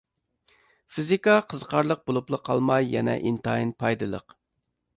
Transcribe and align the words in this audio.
فىزىكا 0.95 1.35
قىزىقارلىق 1.51 2.01
بولۇپلا 2.11 2.41
قالماي، 2.49 2.89
يەنە 2.97 3.17
ئىنتايىن 3.27 3.77
پايدىلىق. 3.85 4.39